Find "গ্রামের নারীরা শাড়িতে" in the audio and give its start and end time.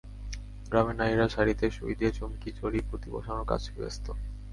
0.69-1.65